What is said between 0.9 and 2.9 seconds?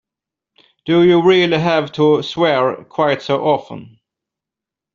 you really have to swear